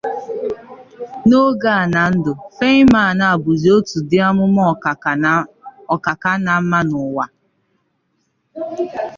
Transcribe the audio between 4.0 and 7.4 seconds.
diamụ̀mà ọ̀kàka ha mà n'ụ̀wà.